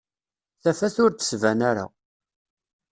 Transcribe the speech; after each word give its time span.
Tafat 0.61 0.95
ur 1.03 1.11
d-tban 1.11 1.59
ara 1.69 1.85